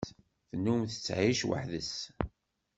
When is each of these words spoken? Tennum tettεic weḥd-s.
Tennum 0.49 0.81
tettεic 0.91 1.41
weḥd-s. 1.47 1.93